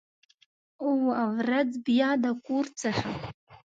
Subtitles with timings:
[0.81, 0.89] او،
[1.37, 3.07] ورځ بیا د کور څخه